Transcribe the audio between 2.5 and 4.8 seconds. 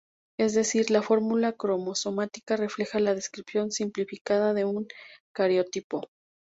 refleja la descripción simplificada de